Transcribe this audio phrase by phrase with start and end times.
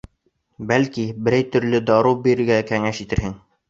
[0.71, 3.43] Бәлки, берәй төрлө дарыу бирергә кәңәш итерһең?